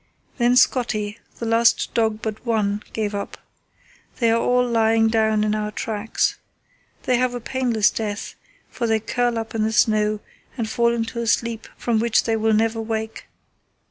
Then 0.39 0.55
Scotty, 0.55 1.19
the 1.37 1.45
last 1.45 1.93
dog 1.93 2.23
but 2.23 2.43
one, 2.43 2.81
gave 2.91 3.13
up. 3.13 3.37
They 4.17 4.31
are 4.31 4.41
all 4.41 4.67
lying 4.67 5.09
down 5.09 5.43
in 5.43 5.53
our 5.53 5.69
tracks. 5.69 6.39
They 7.03 7.17
have 7.17 7.35
a 7.35 7.39
painless 7.39 7.91
death, 7.91 8.33
for 8.67 8.87
they 8.87 8.99
curl 8.99 9.37
up 9.37 9.53
in 9.53 9.61
the 9.61 9.71
snow 9.71 10.19
and 10.57 10.67
fall 10.67 10.91
into 10.91 11.19
a 11.21 11.27
sleep 11.27 11.67
from 11.77 11.99
which 11.99 12.23
they 12.23 12.35
will 12.35 12.53
never 12.53 12.81
wake. 12.81 13.27